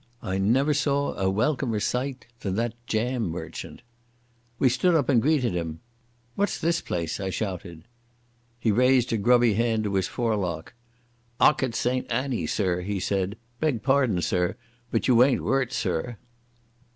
[0.23, 3.83] I never saw a welcomer sight than that jam merchant.
[4.57, 5.79] We stood up and greeted him.
[6.33, 7.83] "What's this place?" I shouted.
[8.59, 10.73] He raised a grubby hand to his forelock.
[11.39, 13.37] "Ockott Saint Anny, sir," he said.
[13.59, 14.57] "Beg pardon, sir,
[14.89, 16.17] but you ain't whurt, sir?"